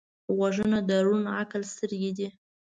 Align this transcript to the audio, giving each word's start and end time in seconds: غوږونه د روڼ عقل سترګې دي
غوږونه 0.35 0.79
د 0.89 0.91
روڼ 1.05 1.23
عقل 1.39 1.61
سترګې 1.73 2.11
دي 2.17 2.27